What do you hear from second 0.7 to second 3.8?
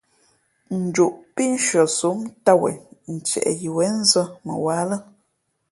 Njoʼ pí nshʉαsǒm ntām wen ntieʼ yi